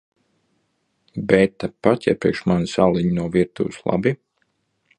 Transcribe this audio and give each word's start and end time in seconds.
Beta, 1.33 1.69
paķer 1.87 2.17
priekš 2.25 2.41
manis 2.53 2.73
aliņu 2.87 3.13
no 3.19 3.27
virtuves, 3.37 3.79
labi? 3.93 4.15